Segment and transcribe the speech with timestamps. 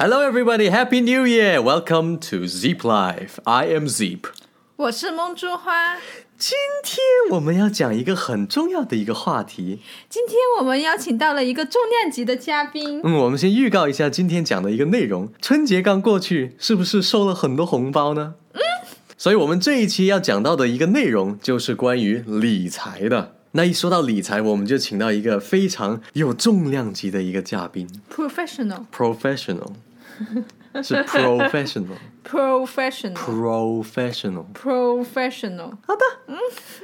[0.00, 0.70] Hello, everybody.
[0.70, 1.60] Happy New Year.
[1.60, 3.40] Welcome to Zip Life.
[3.42, 4.26] I am Zip.
[4.76, 5.96] 我是梦珠花。
[6.36, 7.00] 今天
[7.32, 9.80] 我们要讲一个很重要的一个话题。
[10.08, 13.00] 今天我们邀请到了一个重量级的嘉宾。
[13.02, 15.32] 嗯，我们先预告一下今天讲的一个内容。
[15.42, 18.34] 春节刚过去，是不是收了很多红包呢？
[18.52, 18.60] 嗯。
[19.16, 23.34] 所以，我们这一期要讲到的一个内容就是关于理财的。
[23.50, 27.88] 那一说到理财，我们就请到一个非常有重量级的一个嘉宾。
[28.14, 28.84] Professional。
[30.82, 31.96] 是 professional。
[32.24, 33.14] Professional。
[33.14, 34.44] Professional。
[34.52, 35.72] Professional。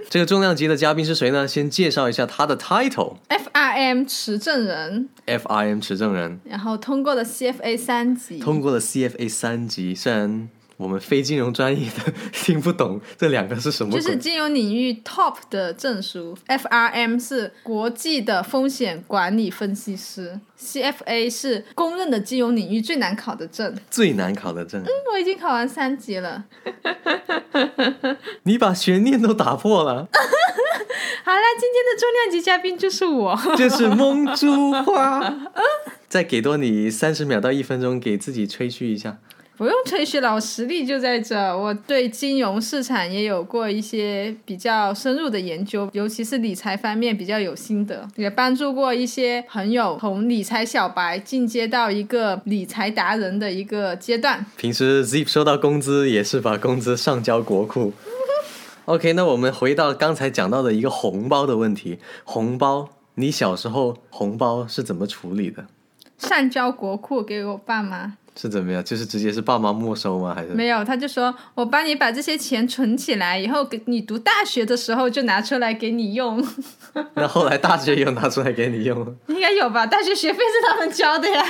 [0.09, 1.47] 这个重量级的嘉宾是谁呢？
[1.47, 3.16] 先介绍一下他的 title。
[3.28, 8.39] FIM 持证人，FIM 持证人，然后通过了 CFA 三级。
[8.39, 9.95] 通过了 CFA 三级。
[9.95, 23.74] 虽然我们非金融专业的 听不懂这两个是什么鬼，就是金融领域 top 的证书，FRM 是国际的风险管理分析师，CFA 是公认的金融领域最难考的证。
[23.91, 24.83] 最难考的证。
[24.83, 26.45] 嗯我已经考完三级了。
[28.42, 30.09] 你把悬念都打破了，
[31.25, 33.38] 好啦，今天的重量级嘉宾就是我。
[33.56, 35.33] 就是蒙珠花。
[36.09, 39.19] 再给多你三十秒到一分钟，给自己吹嘘一下。
[39.56, 41.36] 不用吹嘘了，我实力就在这。
[41.56, 54.44] 我对金融市场也有过一些比较深入的研究，尤其是理财方面比较有心得，也帮助过一些朋友从理财小白进阶到一个理财达人的一个阶段。
[54.56, 57.92] 平时 Zip 收到工资也是把工资上交国库。
[58.86, 61.98] OK，那我们回到刚才讲到的一个红包的问题。
[62.25, 65.64] 红包，你小时候红包是怎么处理的？
[66.19, 68.83] 上交国库给我爸妈，是怎么样？
[68.83, 70.33] 就是直接是爸妈没收吗？
[70.35, 76.45] 还是没有，他就说我帮你把这些钱存起来，以后给你读大学的时候就拿出来给你用，
[77.15, 79.07] 那后来大学有拿出来给你用吗？
[79.29, 79.87] 应该有吧？
[79.87, 81.43] 大学学费是他们交的呀。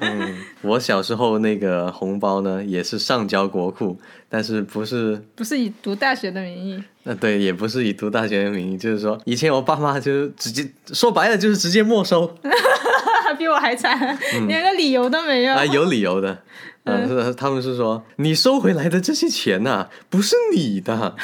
[0.00, 6.82] 嗯，我小时候那个红包呢，也是上交国库，但是不是不是以读大学的名义。
[7.04, 12.26] 那对，也不是以读大学的名义，就是说以前我爸妈就直接说白了就是直接没收
[13.38, 15.54] 比我还惨，连个理由都没有。
[15.54, 16.38] 啊，有理由的。
[16.84, 21.14] 嗯，是他们是说你收回来的这些钱呐、不是你的，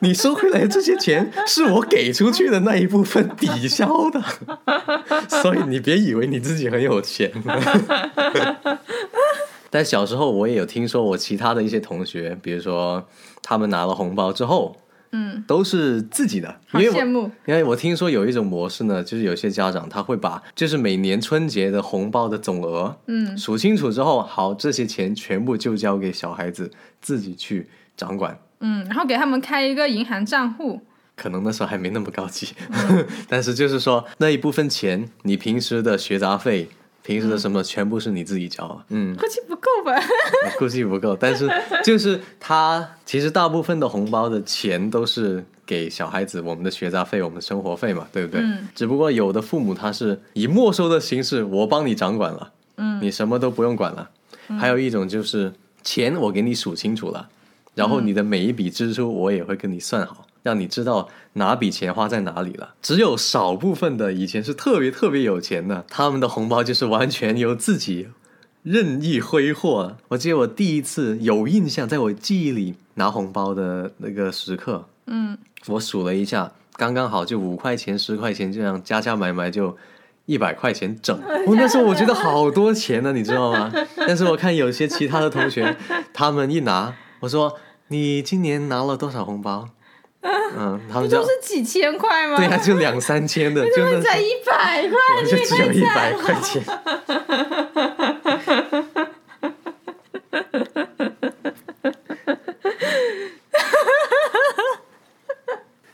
[0.00, 4.22] 你收回来的这些钱是我给出去的那一部分抵消的，
[5.28, 7.30] 所以你别以为你自己很有钱。
[9.72, 13.02] 但小时候我也有听说我其他的一些同学，比如说
[13.42, 14.76] 他们拿了红包之后，
[15.12, 17.30] 嗯，都是自己的，好因为我羡慕。
[17.46, 28.38] 因为我听说有一种模式呢，就是有些家长他会把就是每年春节的红包的总额，嗯，数清楚之后，好，这些钱全部就交给小孩子自己去掌管。
[28.60, 30.82] 嗯，然后给他们开一个银行账户。
[31.14, 32.48] 可能那时候还没那么高级，
[33.28, 36.68] 但是就是说那一部分钱，你平时的学杂费、
[37.02, 38.84] 平时的什么，全部是你自己交啊。
[38.88, 39.92] 嗯，估计不够吧？
[40.58, 41.50] 估计不够，但是
[41.84, 48.40] 就是他其实大部分的红包的钱都是给小孩子我们的学杂费、我们的生活费嘛，对不对？
[48.40, 54.08] 嗯只不过有的父母他是以没收的形式，我帮你掌管了，嗯，你什么都不用管了。
[54.58, 55.52] 还有一种就是
[55.82, 57.28] 钱我给你数清楚了，
[57.74, 60.26] 然后你的每一笔支出我也会跟你算好。
[60.42, 62.74] 让你知道哪笔钱花在哪里了。
[62.82, 68.08] 只有少部分的以前是特别特别有钱的，他们的红包就是完全由自己
[68.62, 69.96] 任意挥霍。
[70.08, 75.36] 我记得我第一次有印象，在我记忆里拿红包的那个时刻，嗯，
[75.66, 79.76] 我数了一下，刚刚好就五块钱、十块钱这样加加买买就
[80.26, 81.18] 一百块钱整。
[81.46, 83.72] 我那时候我觉得好多钱呢，你知道吗？
[83.96, 85.76] 但是我看有些其他的同学，
[86.12, 87.56] 他们一拿，我说
[87.88, 89.68] 你今年拿了多少红包？
[90.56, 92.36] 嗯，他们就是几千块吗？
[92.36, 95.82] 对啊，就两三千的， 就那才一百块，我就只有一。
[95.84, 96.62] 百块钱。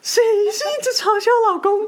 [0.01, 1.87] 谁是一直嘲笑老公？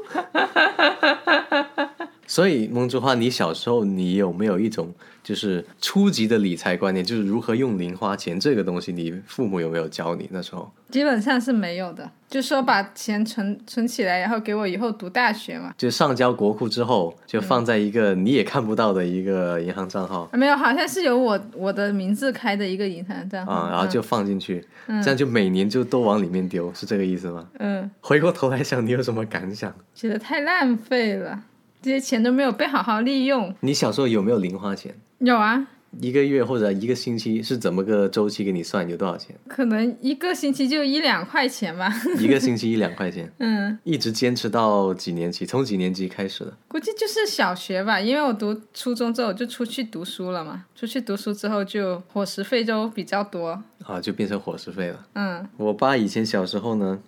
[2.31, 4.89] 所以蒙珠花，你小时候你有没有一种
[5.21, 8.93] 就是初级的理财观念，就是如何用零花钱这个东西？
[8.93, 10.29] 你父母有没有教你？
[10.31, 15.73] 那时候基本上是没有的，就说把钱存存起来，然后给我以后读大学嘛。
[15.77, 20.21] 就上交国库之后，就放在一个你也看不到的一个银行账号。
[20.31, 27.45] 啊没有，好像是有我我的名字开的一个银行账号，啊，然后就放进去，这样就每年就都往里面丢，是这个意思吗？
[27.59, 29.75] 嗯，嗯回过头来想，你有什么感想？
[29.93, 31.37] 觉得太浪费了，
[31.81, 33.53] 这些钱都没有被好好利用。
[33.61, 34.95] 你小时候有没有零花钱？
[35.19, 35.67] 有啊，
[35.99, 39.35] 一个月或者一个星期是怎么个周期给你算有多少钱？
[39.47, 41.91] 可能一个星期就一两块钱吧。
[42.17, 45.45] 一个星期一两块钱， 嗯，一直坚持到几年级？
[45.45, 46.53] 从几年级开始的？
[46.67, 50.65] 估计就是小学吧，因为我读初中之后我就出去读书了嘛。
[50.75, 53.61] 出去读书之后就伙食费就比较多。
[53.83, 55.05] 啊，就变成伙食费了。
[55.13, 56.99] 嗯，我爸以前小时候呢，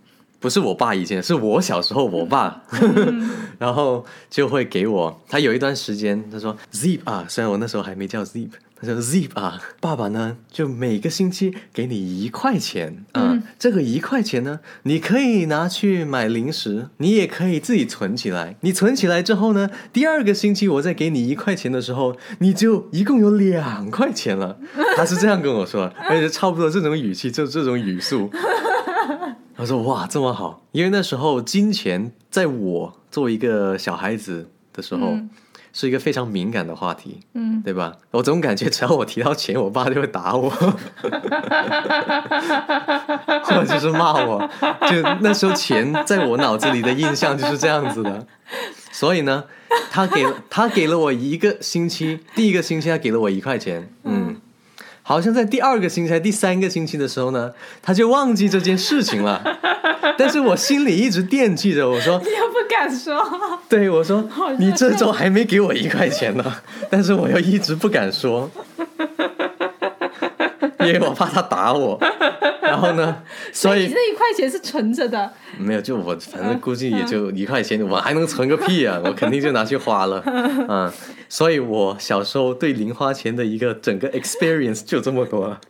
[0.44, 2.64] 不是我爸以前，是我小时候我爸，
[3.58, 18.58] 然后就会给我，他有一段时间他说 Zip 啊，虽然我那时候还没叫 Zip，他说 Zip 啊，爸爸呢就每个星期给你一块钱啊，这个一块钱呢，你可以拿去买零食，你也可以自己存起来。
[18.60, 24.58] 你存起来之后呢，第二个星期我再给你一块钱的时候，你就一共有两块钱了。
[24.98, 28.30] 他是这样跟我说，而且差不多这种语气，就这种语速。
[29.64, 30.62] 他说：“哇，这么好！
[30.74, 35.18] 因为那时候金钱在我作为一个小孩子的时候，
[35.72, 37.96] 是一个非常敏感的话题，嗯，对吧？
[38.12, 40.50] 我总感觉只要我提到钱，我爸就会打我，
[43.46, 44.50] 或者就是骂我。
[44.90, 48.28] 就那时候钱在我脑子里的印象就是这样子的。
[48.92, 49.46] 所以呢，
[49.90, 54.36] 他给他给了我一个星期，第一个星期他给了我一块钱，嗯。”
[55.04, 57.52] 好像在第二个星期、第三个星期的时候呢，
[57.82, 59.44] 他就忘记这件事情了。
[60.18, 63.22] 但是我心里一直惦记着，我说你又不敢说，
[63.68, 64.24] 对我说
[64.58, 66.44] 你这周还没给我一块钱呢，
[66.90, 68.50] 但是我又一直不敢说，
[70.80, 72.00] 因为我怕他打我。
[72.74, 73.24] 然后呢，
[73.54, 79.00] 所以那一块钱是存着的，没有，就我反正估计也就一块钱，我还能存个屁啊！
[79.06, 80.24] 我肯定就拿去花了，
[80.68, 80.92] 嗯，
[81.30, 85.62] 所以我小时候对零花钱的一个整个 experience 就这么多了。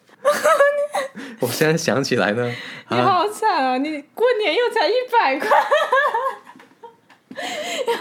[1.42, 2.50] 我现在想起来呢，
[2.90, 3.78] 你好惨啊！
[3.78, 5.50] 你过年又才一百块，
[7.36, 7.42] 然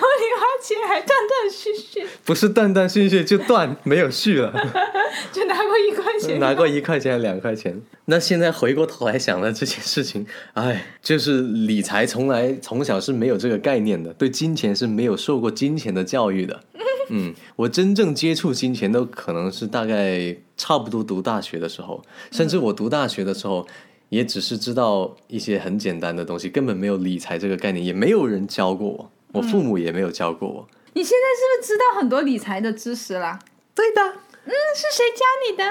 [0.03, 4.53] 后零花钱还断断续续，不是断断续续就断，没有续了。
[5.33, 7.81] 就拿过一块钱，拿过一块钱、两块钱。
[8.07, 16.61] 那现在回过头来想了这件事情，哎，就是理财从来从小是没有这个概念的，对金钱是没有受过金钱的教育的。
[17.11, 23.67] 嗯，我真正接触金钱都可能是大概差不多读大学的时候，甚至我读大学的时候，
[24.09, 30.69] 也只是知道一些很简单的东西，根本没有理财这个概念，也没有人教过我，我父母也没有教过我。
[30.95, 33.39] 你现在是不是知道很多理财的知识啦？
[33.75, 34.03] 对的。
[34.03, 35.65] 嗯，是谁教你的？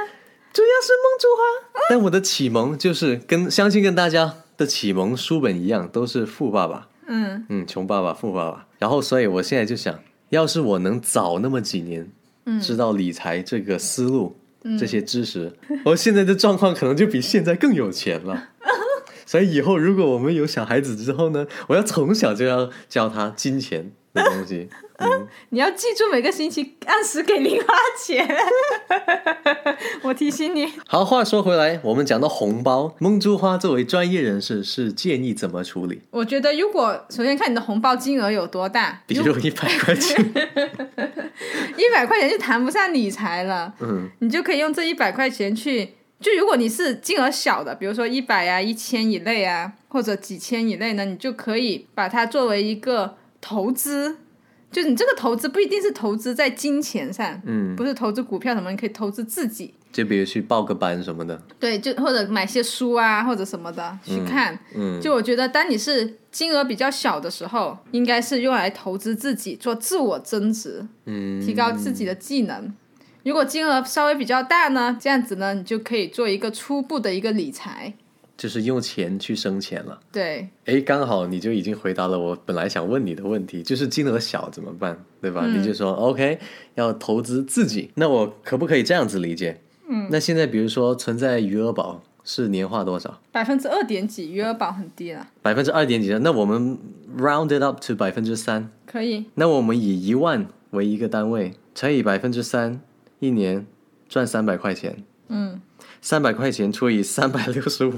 [0.51, 1.81] 主要是梦珠花。
[1.89, 6.87] 但我的启蒙就是跟相信跟大家的启蒙书本一样，都是富爸爸。
[7.07, 8.67] 嗯嗯，穷爸爸、富爸爸。
[8.79, 9.99] 然后，所以我现在就想，
[10.29, 12.09] 要是我能早那么几年，
[12.61, 14.35] 知道理财这个思路、
[14.79, 15.51] 这些知识，
[15.85, 18.49] 我现在的状况可能就比现在更有钱了。
[19.31, 24.67] 所以以后如果我们有小孩子之后呢，我要从小就要教他金钱的东西。
[24.99, 28.27] 嗯，你要记住每个星期按时给零花钱。
[30.03, 30.73] 我提醒你。
[30.85, 36.01] 好，话说回来，我们讲到红包，梦珠花作为专业人士是建议怎么处理？
[36.11, 40.19] 我觉得，如果首先看你的红包金额有多大，比如一百块钱，
[41.77, 43.73] 一百块钱就谈不上理财了。
[43.79, 54.17] 嗯，你就可以用这一百块钱去，就如果你是金额小的，比如说一百啊、一千以内啊，或者几千以内呢，你就可以把它作为一个投资。
[54.71, 59.73] 就是你这个投资不一定是投资在金钱上，嗯，不是投资股票什么，你可以投资自己。
[59.91, 64.57] 就比如去报个班什么的，对，就或者买些书啊，或者什么的去看。
[64.73, 72.73] 嗯，就我觉得，当你是金额比较小的时候，应该是用来投资自己，做自我增值，嗯，提高自己的技能。
[73.23, 77.93] 如果金额稍微比较大呢，这样子呢，你就可以做一个初步的一个理财。
[78.37, 79.99] 就是用钱去生钱了。
[80.11, 85.43] 对，哎，刚好你就已经回答了我本来想问你的问题，就是金额小怎么办，对吧？
[85.45, 86.39] 嗯你就说 OK，
[86.73, 87.91] 要投资自己。
[87.93, 89.61] 那我可不可以这样子理解？
[89.87, 93.21] 嗯，那现在比如说存在余额宝是年化多少？
[93.31, 96.11] 百分之二点几，余额宝很低了，百分之二点几？
[96.23, 96.79] 那我们
[97.19, 98.71] round it up to 百分之三。
[98.87, 99.25] 可以。
[99.35, 102.81] 那我们以一万为一个单位，乘以百分之三，
[103.21, 103.65] 一年
[104.09, 105.03] 赚三百块钱。
[105.29, 105.61] 嗯，
[106.01, 107.95] 三百块钱除以三百六十五，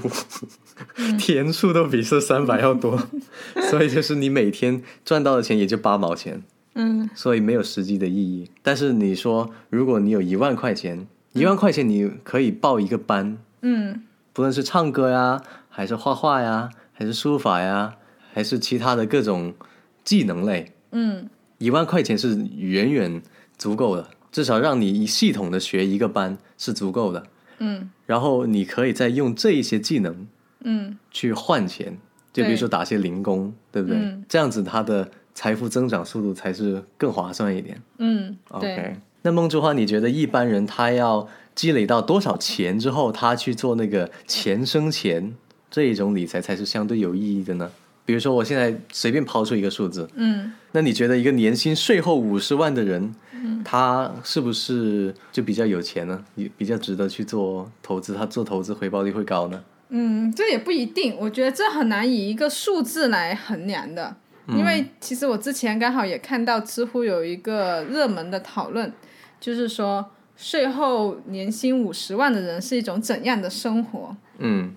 [1.18, 3.08] 天数都比这三百要多，
[3.68, 8.48] 所以就是你每天赚到的钱也就八毛钱，嗯，所以没有实际的意义。
[8.62, 17.96] 但是你说，如果你有一万块钱，一万块钱你可以报一个班，嗯，不论是唱歌呀，还是画画呀，还是书法呀，
[18.32, 19.52] 还是其他的各种
[20.04, 21.28] 技能类，嗯，
[21.58, 23.20] 一万块钱是远远
[23.58, 27.24] 足够的，至少让你系统的学一个班是足够的。
[27.58, 30.26] 嗯，然后你可以再用这一些技能，
[30.64, 31.96] 嗯，去换钱，
[32.32, 33.96] 就比如说打些零工，对不对？
[33.96, 37.80] 嗯这样子它的财富增长速度才是更划算一点。
[37.98, 45.32] 嗯，OK，那梦之花，你觉得一般人他要积累到多少钱之后，他去做那个钱生钱
[45.70, 47.70] 这一种理财才是相对有意义的呢？
[48.04, 53.14] 比如说，我现在随便抛出一个数字，嗯，那你觉得一个年薪税后五十万的人，
[53.64, 56.24] 他是不是就比较有钱呢？
[56.34, 59.62] 也比较值得去做投资，他做投资回报率会高呢？
[59.90, 64.16] 嗯，这也不一定，我觉得这很难以一个数字来衡量的，
[64.48, 68.92] 因为其实我之前刚好也看到知乎有一个热门的讨论，
[69.38, 70.04] 就是说
[70.36, 74.16] 税后年薪五十万的人是一种怎样的生活？
[74.38, 74.74] 嗯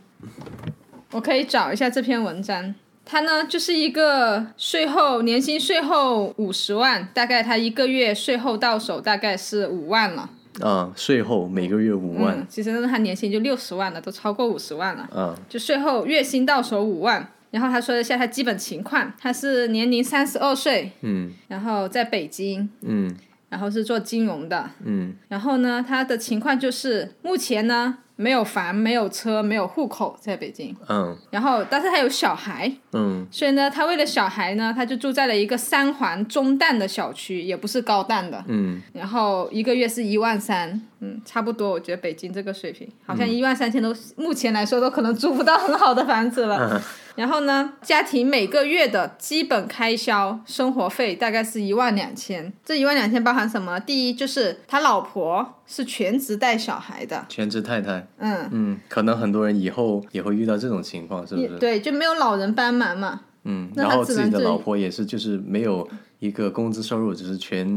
[1.12, 2.76] 我可以找一下这篇文章。
[3.10, 10.30] 他呢，就是一个税后年薪税后五十万，大概他一个月税后到手大概是五万了。
[10.60, 15.04] 啊，税后每个月五万嗯，，其实呢，他年薪就六十万了，都超过五十万了。
[15.14, 17.32] 啊，就税后月薪到手五万。
[17.50, 23.16] 然后他说一下他基本情况，他是年龄三十二岁，嗯然后在北京，嗯
[23.48, 24.70] 然后是做金融的。
[24.84, 38.44] 嗯然后呢，他的情况就是目前呢没有房、没有车、没有户口在北京，嗯然后但是他有小孩，嗯所以呢，他为了小孩呢，他就住在了一个三环中档的小区，也不是高档的。
[38.48, 41.70] 嗯然后一个月是一万三，嗯，差不多。
[41.70, 46.82] 我觉得北京这个水平，好像一万三千都、目前来说都可能租不到很好的房子了。
[47.18, 52.54] 然后呢，家庭每个月的基本开销，生活费大概是一万两千。
[52.64, 53.80] 这一万两千包含什么？
[53.80, 61.58] 第一就是他老婆是全职带小孩的，全职太太，嗯，嗯，可能很多人以后也会遇到这种情况，是不是？
[61.58, 63.22] 对，就没有老人帮忙嘛。
[63.46, 67.68] 嗯，然后自己的老婆也是，就是没有一个工资收入，只是全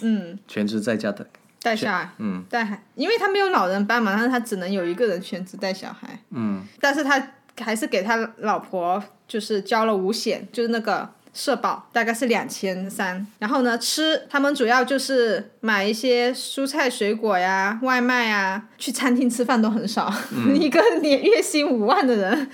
[0.00, 1.26] 嗯，全职在家的，
[1.62, 6.20] 带小孩，嗯带孩，因为他没有老人帮忙，但是他只能有一个人全职带小孩。
[6.30, 7.18] 嗯但是他
[7.62, 13.26] 还是给他老婆就是交了五险，就是那个社保，大概是两千三。
[13.38, 20.12] 然后呢，吃他们主要就是买一些蔬菜水果呀、外卖啊，去餐厅吃饭都很少。
[20.58, 22.48] 一个年月薪五万的人。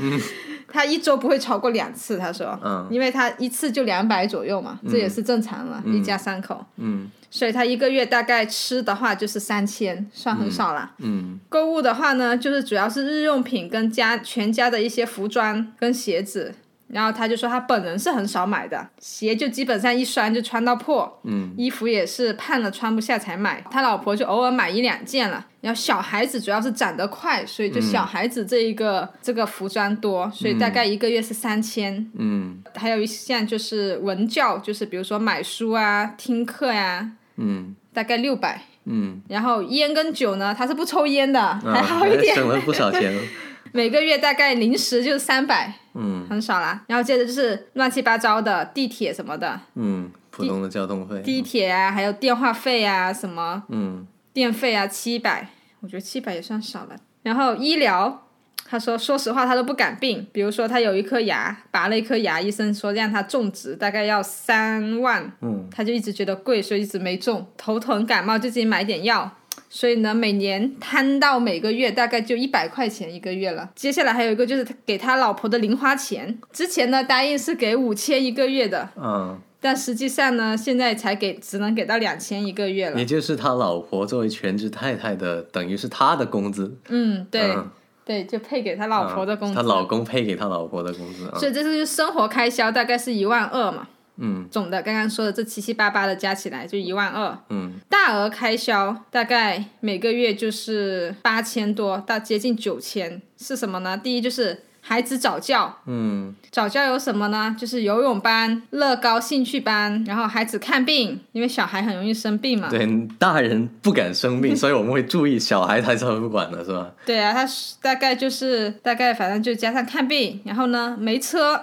[0.67, 10.95] 他一周不会超过两次，他说，嗯因为他一次就两百左右嘛，这也是正常了，一家三口，嗯所以他一个月大概吃的话就是三千，算很少啦。
[10.99, 16.55] 嗯购物的话呢，就是主要是日用品跟家全家的一些服装跟鞋子。
[16.87, 23.65] 然后他就说他本人是很少买的，鞋就基本上一双就穿到破，嗯衣服也是胖了穿不下才买。
[23.69, 25.45] 他老婆就偶尔买一两件了。
[25.61, 32.09] 然后小孩子主要是长得快，所以就小孩子这一个、这个服装多，所以大概一个月是三千。
[32.17, 38.63] 嗯还有一项就是文教，就是比如说买书啊、听课呀、嗯大概六百。
[38.87, 42.35] 嗯，然后烟跟酒呢，他是不抽烟的，还啊好一点。
[42.35, 43.19] 省了不少钱，
[43.73, 46.83] 每个月大概零食就是三百，嗯很少啦。
[46.89, 55.49] 然后接着就是乱七八糟的地铁什么的，嗯，普通的交通费，地铁啊，还有电话费啊，什么嗯电费啊，七百，
[55.81, 56.97] 我觉得七百也算少了。
[57.23, 58.24] 然后医疗，
[58.67, 67.47] 他说说实话他都不敢病，比如说他有一颗牙拔了一颗牙，医生说让他种植，大概要三万，嗯他就一直觉得贵，所以一直没种。
[67.57, 69.31] 头疼感冒就自己买点药，
[69.69, 73.71] 所以呢，每年摊到每个月大概就一百块钱一个月了。
[73.75, 83.05] 接下来还有一个就是他给他老婆的零花钱，之前呢答应是给五千一个月的，嗯，但实际上呢现在才给只能给到两千一个月了也。
[83.05, 87.71] 就是他老婆作为全职太太的，等于是他的工资，嗯，对、嗯
[88.05, 89.55] 对，就配给他老婆的工资。
[89.55, 97.39] 他老公配给他老婆的工资啊，所以这就是生活开销大概是一万二嘛，嗯总的刚刚说的这七七八八的加起来就一万二。
[97.49, 103.97] 嗯大额开销大概每个月就是八千多到接近九千，是什么呢？
[103.97, 107.57] 第一就是孩子早教，嗯早教有什么呢？
[107.59, 112.69] 就是游泳班、乐高兴趣班，然后孩子看病，因为小孩很容易生病嘛。
[112.69, 112.87] 对，
[113.19, 116.91] 大人不敢生病， 所以我们会注意，小孩才才不管的是吧？
[117.07, 121.59] 对啊，他是大概就是大概反正就加上看病，然后呢没车，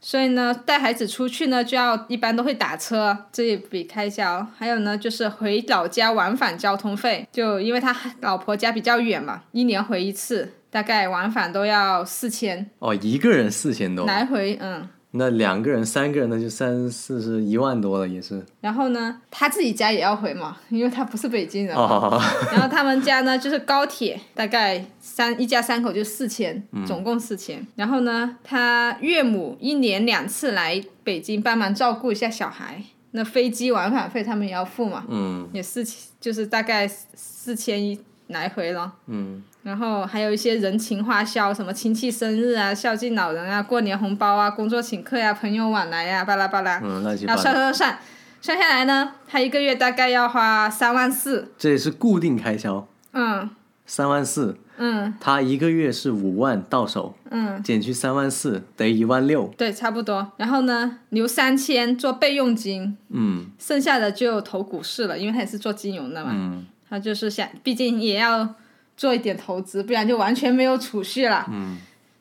[0.00, 4.46] 所以呢带孩子出去呢就要一般都会打车，这一笔开销。
[4.56, 14.88] 还有呢就是回老家往返交通费，就因为他老婆家比较远嘛，一年回一次，大概往返都要四千，哦，一个人四千多，来回嗯。
[15.12, 18.46] 那两个人、三个人那就三四是一万多了，也是。
[18.60, 27.66] 然后呢，他自己家也要回嘛，因为他不是北京人然后他们家呢，就是高铁，大概三一家三口就四千，总共四千。
[27.74, 37.98] 然后呢，他岳母一年两次来北京帮忙照顾一下小孩，那飞机往返费他们也要付嘛，嗯也四千，就是大概四千一
[38.28, 38.94] 来回了。
[39.08, 46.80] 嗯然后还有一些人情花销，什么亲戚生日啊、孝敬老人啊、过年红包啊、工作请客呀、朋友往来呀、巴拉巴拉。
[46.82, 47.42] 嗯，乱七然后。
[47.42, 47.98] 算算算，
[48.40, 51.52] 算下来呢，他一个月大概要花三万四。
[51.58, 53.50] 这也是固定开销，嗯
[53.84, 60.30] 三万四，嗯他一个月是五万到手，嗯，减去三万四得一万六，对，差不多。
[60.36, 66.30] 然后呢，留三千做备用金，嗯剩下的就投股市了，因为他也是做金融的嘛。
[66.32, 68.54] 嗯他就是想，毕竟也要
[69.00, 71.46] 做一点投资，不然就完全没有储蓄了。
[71.50, 71.78] 嗯，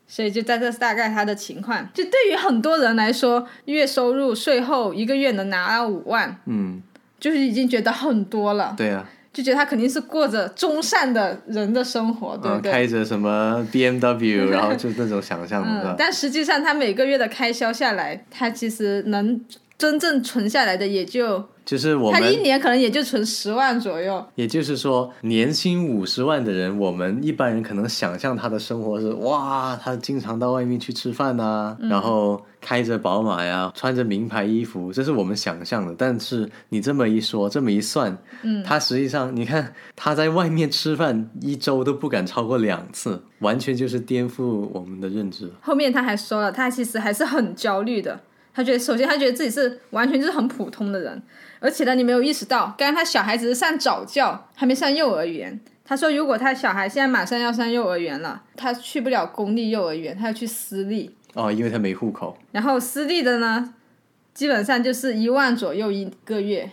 [0.07, 1.85] 所以就在这大概他的情况。
[1.93, 6.81] 就对于很多人来说，月收入税后一个月能拿到五万，嗯，
[7.19, 12.71] 就是已经觉得很多了，对啊，就觉得他肯定是过着中上的人的生活，对不嗯，对？
[12.71, 19.41] 开着什么 BMW， 然后就那种想象的，嗯但实际上他每个月的开销下来，他其实能
[19.79, 24.23] 真正存下来的也就，就是我他一，年可能也就存十万左右。
[24.35, 35.95] 也就是说，年薪五十万的人，我们一般人可能想象他的生活是哇，他经常到外面去吃饭呐、嗯然后开着宝马呀，穿着名牌衣服，这是我们想象的。
[35.97, 45.49] 但是你这么一说，这么一算，嗯，他实际上你看他在外面吃饭一周都不敢超过两次，完全就是颠覆我们的认知。
[45.61, 48.19] 后面他还说了，他其实还是很焦虑的。
[48.59, 51.23] 他觉得，首先他觉得自己是完全就是很普通的人，
[51.61, 55.57] 而且呢，你没有意识到，刚刚他小孩子是上早教，还没上幼儿园。
[55.85, 61.15] 他说，如果他小孩现在马上要上幼儿园了，他去不了公立幼儿园，他要去私立。
[61.35, 63.73] 哦，因为他没户口，然后私立的呢，
[64.33, 66.69] 基本上就是一万左右一个月。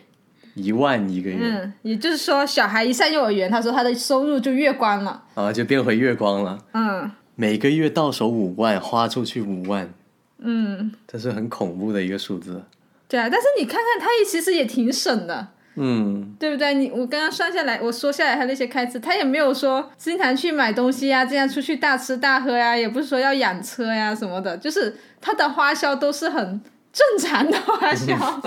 [0.54, 5.22] 一万一个月、嗯，也就是说，小孩一上幼儿园，他说他的收入就月光了。
[5.34, 6.58] 啊，就变回月光了。
[6.72, 9.92] 嗯每个月到手五万，花出去五万，
[10.38, 12.62] 嗯，这是很恐怖的一个数字。
[13.08, 15.48] 对啊，但是你看看，他也其实也挺省的。
[15.78, 16.72] 嗯，对不对？
[16.72, 26.60] 你我刚刚算下来，我说下来他那些开支，他也没有说经常去买东西呀、这样出去大吃大喝呀、也不是说要养车呀、什么的，就是他的花销都是很
[26.92, 28.42] 正常的花销。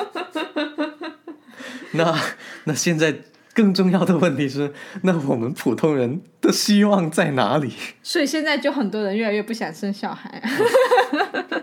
[1.94, 2.20] 那
[2.66, 3.16] 那现在
[3.60, 4.72] 更重要的问题是，
[5.04, 7.74] 那我们普通人的希望在哪里？
[8.02, 10.42] 所以现在就很多人越来越不想生小孩，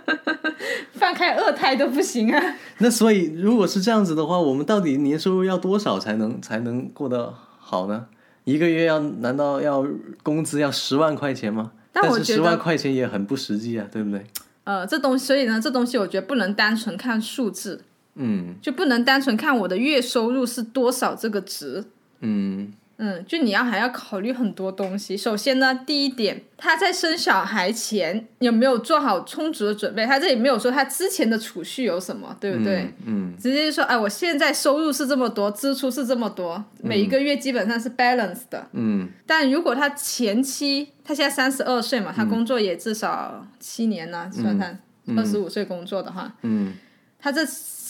[0.93, 2.57] 放开二胎都不行啊。
[2.81, 8.05] 那所以如果是这样子的话，我们到底年收入要多少才能才能过得好呢？
[8.45, 9.83] 一个月要难道要
[10.23, 11.73] 工资要十万块钱吗？
[11.95, 14.23] 是但是十万块钱也很不实际啊，对不对？
[14.65, 17.86] 呃，这东西，所以呢，这东西我觉得不能单纯看数字，
[18.17, 21.85] 嗯就不能单纯看我的月收入是多少这个值。
[22.21, 25.15] 嗯嗯，就你要还要考虑很多东西。
[25.15, 30.07] 首先呢，第一点，他在生小孩前有没有做好充足的准备？
[30.07, 32.91] 他这里没有说他之前的储蓄有什么，对不对？
[33.05, 38.67] 嗯直接就说，哎，我现在收入是这么多，支出是这么多，每一个月基本上是 balance 的。
[38.73, 44.81] 嗯但如果他前期，他现在三十二岁嘛，他工作也至少七年了，算算
[45.15, 46.73] 二十五岁工作的话，嗯
[47.19, 47.45] 他这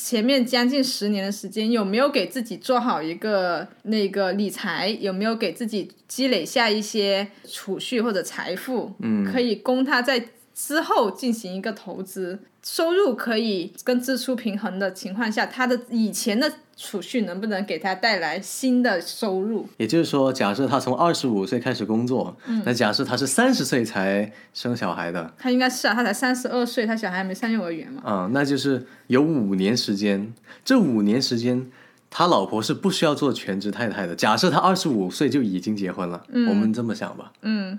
[0.09, 4.89] 前面将近十年的时间，有没有给自己做好一个那个理财？
[5.01, 10.25] 有没有给自己积累下一些储蓄或者财富，嗯可以供他在
[10.57, 12.41] 之后进行一个投资？
[12.63, 19.69] 收入可以跟支出平衡的情况下，他的以前的储蓄能不能给他带来新的收入？
[19.77, 28.03] 也就是说，假设他从二十五岁开始工作，那假设他是三十岁才生小孩的，他应该是啊，他才三十二岁，他小孩还没上幼儿园嘛。
[28.05, 30.35] 嗯、那就是有五年时间。
[30.65, 31.71] 这五年时间，
[32.11, 34.17] 他老婆是不需要做全职太太的。
[34.17, 37.33] 假设他二十五岁就已经结婚了，我们这么想吧。
[37.43, 37.79] 嗯，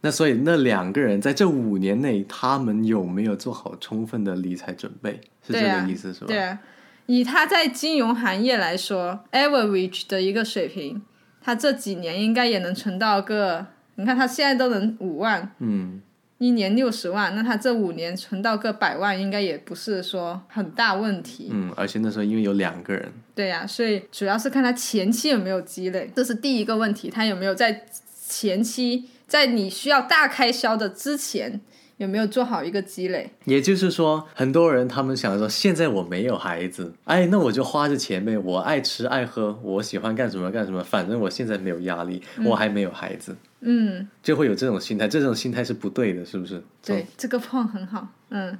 [0.00, 5.20] 那所以那两个人在这五年内，他们有没有做好充分的理财准备？
[5.46, 6.26] 是这个意思是吧？
[6.26, 6.58] 对啊，
[7.06, 11.02] 以他在金融行业来说，average 的一个水平，
[11.40, 16.00] 他这几年应该也能存到个，你看他现在都能五万，嗯
[16.38, 21.48] 一年六十万，那他这五年存到个百万，应该也不是说很大问题。
[21.50, 27.84] 嗯，而且那时候因为有两个人，对呀、所以主要是看他前期有没有积累，这是第一个问题，他有没有在
[28.28, 31.60] 前期，在你需要大开销的之前，
[31.98, 33.30] 有没有做好一个积累？
[33.44, 46.62] 也就是说，很多人他们想说，现在我没有孩子，哎，那我就花着钱呗，我爱吃爱喝，我喜欢干什么干什么，反正我现在没有压力，我还没有孩子，嗯，就会有这种心态，这种心态是不对的，是不是？
[46.84, 48.58] 对，这个 point 很好，嗯。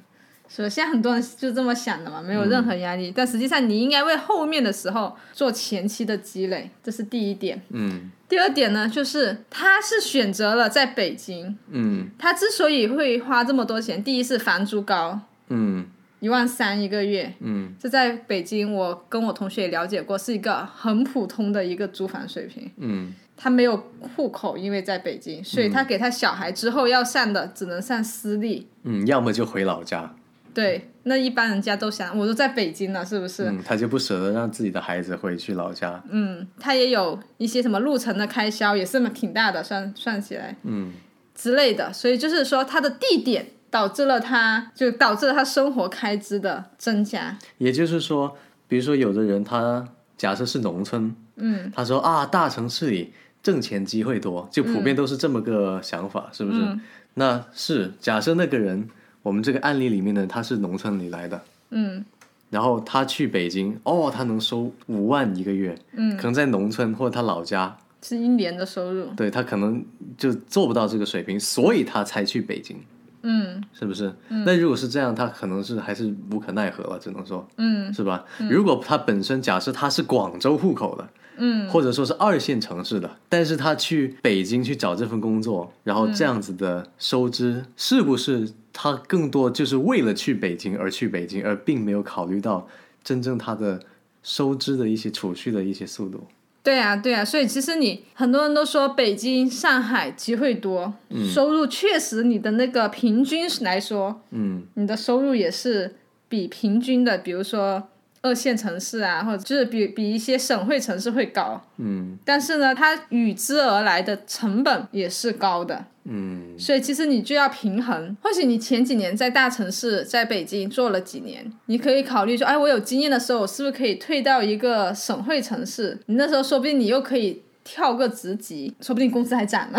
[0.51, 3.13] 是现在，很多人就这么想的嘛，没有任何压力。
[3.15, 7.61] 但实际上，你应该为后面的时候做前期的积累，这是第一点。
[7.69, 15.87] 嗯第二点呢，就是他是选择了在北京，嗯他之所以会花这么多钱，第一是房租高，嗯
[16.21, 22.71] 一万三一个月，嗯这在北京我跟我同学也了解过，是一个很普通的一个租房水平。
[22.77, 23.77] 嗯他没有
[24.17, 28.67] 户口，因为在北京，所以他给他小孩之后要上的只能上私立。
[28.83, 30.13] 嗯，要么就回老家，
[30.55, 33.45] 对，那一般人家都想，我都在北京了，是不是？
[33.45, 36.03] 嗯，他就不舍得让自己的孩子回去老家。
[36.09, 40.93] 嗯，他也有一些什么路程的开销，也是挺大的，算算起来嗯
[41.35, 41.93] 之类的。
[41.93, 47.39] 所以就是说，他的地点导致了他，就导致了他生活开支的增加。
[47.59, 56.59] 也就是说，比如说有的人他假设是农村，嗯他说啊，大城市里挣钱机会多，就普遍都是这么个想法，是不是？
[56.61, 56.81] 嗯
[57.15, 58.89] 那是假设那个人，
[59.23, 62.05] 我们这个案例里面呢，他是农村里来的，嗯
[62.51, 69.09] 然后他去北京，哦，他能收五万一个月，嗯，可能在农村或者他老家，是一年的收入。
[69.15, 69.85] 对他可能
[70.17, 72.79] 就做不到这个水平，所以他才去北京，
[73.21, 73.63] 嗯。
[73.75, 74.11] 是不是？
[74.47, 77.93] 那如果是这样，他可能是还是无可奈何了，只能说嗯。
[77.93, 78.25] 是吧？
[78.49, 81.69] 如果他本身假设他是广州户口的，嗯。
[81.69, 92.69] 或者说是二线城市的，但是他去北京去找这份工作，然后这样子的收支，是不是他更多就是为了去北京而去北京，而并没有考虑到
[93.03, 93.81] 真正他的
[94.23, 96.29] 收支的一些储蓄的一些速度？
[96.63, 100.95] 对啊，对啊，所以其实你很多人都说北京、上海机会多，
[101.35, 104.63] 收入确实你的那个平均来说，嗯。
[104.75, 105.97] 你的收入也是
[106.29, 107.89] 比平均的，比如说
[108.23, 111.61] 二线城市啊，或者就是比比一些省会城市会高。
[111.77, 118.17] 嗯但是呢，它与之而来的成本也是高的，嗯所以其实你就要平衡。
[118.23, 125.99] 或许你前几年在大城市，在北京做了几年，你可以考虑说，哎，我有经验的时候，我是不是可以退到一个省会城市？
[126.07, 127.43] 你那时候说不定你又可以。
[127.71, 129.79] 跳个职级，说不定工资还涨了，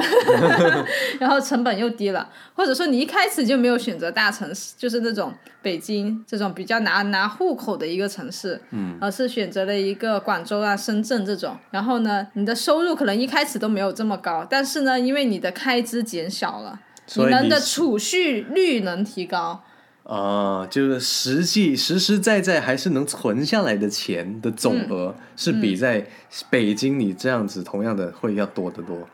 [1.20, 19.64] 然后成本又低了，或者说你一开始就没有选择大城市，就是那种北京这种比较拿拿户口的一个城市，嗯，而是选择了一个广州啊、深圳这种，然后呢，你的收入可能一开始都没有这么高，但是呢，因为你的开支减小了，你所以你能的储蓄率能提高，
[20.10, 26.08] 啊，就是实际实实在在还是能存下来的钱的总额，是比在
[26.50, 28.98] 北京你这样子同样的会要多得多。
[28.98, 29.06] 嗯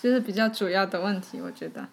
[0.00, 1.88] 这是比较主要的问题，我觉得。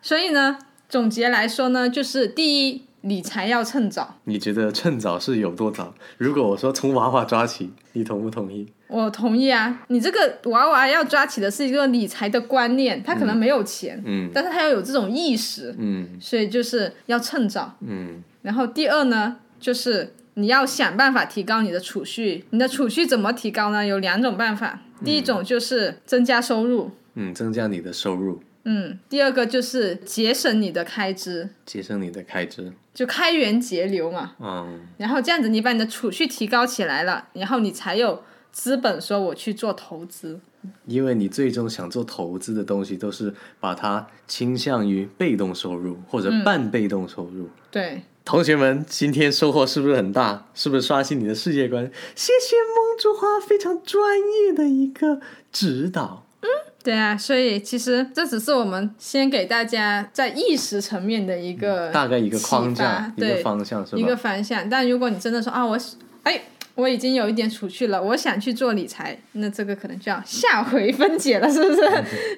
[0.00, 4.16] 所以呢，总结来说呢，就是第一，理财要趁早。
[4.24, 5.94] 你觉得趁早是有多早？
[6.16, 8.72] 如果我说从娃娃抓起，你同不同意？
[8.90, 17.76] 我同意啊，你这个娃娃要抓起的是一个理财的观念，他可能没有钱，嗯但是他要有这种意识，嗯所以就是要趁早。
[17.80, 22.44] 嗯然后第二呢，就是你要想办法提高你的储蓄。
[22.50, 23.84] 你的储蓄怎么提高呢？
[23.84, 24.80] 有两种办法。
[25.04, 32.72] 第一种就是增加收入，嗯，增加你的收入，嗯，第二个就是节省你的开支，节省你的开支。
[32.92, 34.32] 就开源节流嘛。
[34.40, 38.22] 嗯然后这样子，你把你的储蓄提高起来了，然后你才有
[38.52, 40.40] 资本说我去做投资。
[40.84, 47.48] 因为你最终想做投资的东西，都是把它倾向于被动收入或者半被动收入。
[47.70, 50.48] 对，同学们，今天收获是不是很大？
[50.54, 51.90] 是不是刷新你的世界观？
[52.14, 56.26] 谢谢梦竹花非常专业的一个指导。
[56.42, 56.48] 嗯
[56.82, 64.22] 对啊，所以其实这只是我们先给大家在意识层面的一个大概一个框架，一个方向是吧一个吧？
[64.22, 64.68] 方向。
[64.68, 65.78] 但如果你真的说啊，我
[66.22, 66.42] 哎，
[66.74, 71.82] 我已经有一点储蓄了，我想去做理财，那这个可能就要下回分解了，是不是？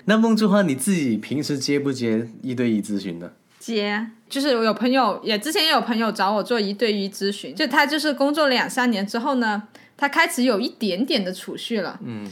[0.06, 3.32] 那梦珠花你自己平时接不接一对一咨询的？
[3.58, 9.62] 接，就是我有朋友也之前也有朋友找我做一对一咨询，就他就是工作两三年之后呢，
[9.96, 12.28] 他开始有一点点的储蓄了，嗯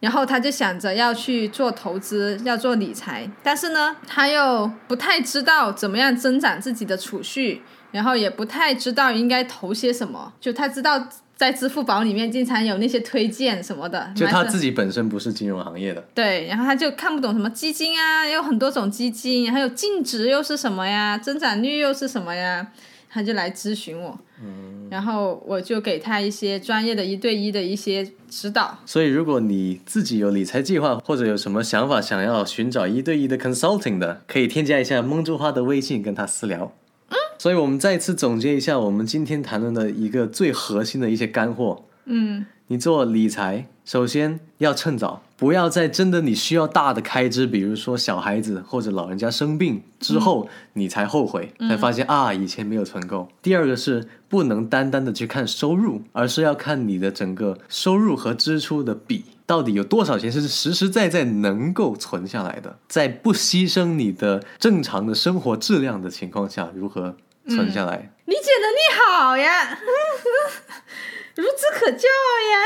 [0.00, 10.32] 然后他就想着要去做投资，要做理财，但是呢，他又不太知道怎么样增长自己的储蓄，然后也不太知道应该投些什么。
[10.40, 11.08] 就他知道
[11.38, 22.66] 在支付宝里面经常有那些推荐什么的，就他自己本身不是金融行业的，对，然后他就看不懂什么基金啊，有很多种基金，还有净值又是什么呀，增长率又是什么呀，
[23.08, 24.18] 他就来咨询我，
[24.90, 28.76] 然后我就给他一些专业的一对一的一些指导。
[28.84, 36.72] 所以如果你自己有理财计划或者有什么想法想要寻找一对一的 consulting 的，可以添加一下梦珠花的微信跟他私聊。
[37.38, 41.84] 嗯，所以我们再次总结一下我们今天谈论的一个最核心的一些干货。
[42.06, 53.28] 嗯，你做理财，首先要趁早，不要在真的你需要大的开支，比如说小孩子或者老人家生病之后，你才后悔，才发现啊以前没有存够。
[53.42, 59.24] 第二个是不能单单的去看收入，而是要看你的整个收入和支出的比。
[59.44, 67.16] 到底有多少钱是实实在在能够存下来的，在不牺牲你的正常的生活质量的情况下，如何
[67.48, 68.12] 存下来？
[68.26, 69.78] 理解能力好呀，
[71.34, 72.58] 孺子可教呀。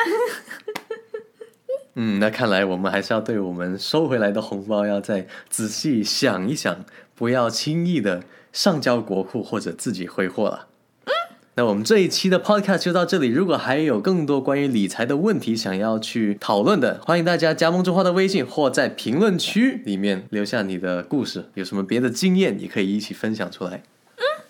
[1.94, 10.68] 嗯，那看来我们还是要对我们收回来的红包要再仔细想一想，不要轻易的上交国库或者自己挥霍了。
[11.04, 11.12] 嗯
[11.54, 13.28] 那我们这一期的 podcast 就到这里。
[13.28, 21.50] 如果还有更多关于理财的问题想要去讨论的，欢迎大家加盟中花的微信，或在评论区里面留下你的故事。
[21.52, 23.82] 有什么别的经验，也可以一起分享出来。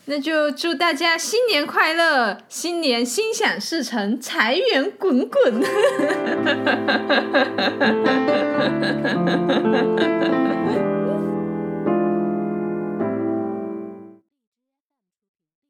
[0.06, 5.62] 那就祝大家新年快乐，新年心想事成，财源滚滚。